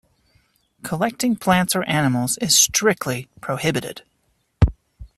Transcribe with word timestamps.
Collecting 0.81 1.35
plants 1.35 1.75
or 1.75 1.83
animals 1.83 2.35
is 2.39 2.57
strictly 2.57 3.27
prohibited. 3.39 4.01